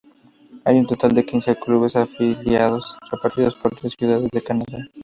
[0.65, 4.79] Hay un total de quince clubes afiliados repartidos por diez ciudades de Canadá.